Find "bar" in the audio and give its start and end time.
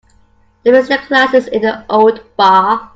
2.35-2.89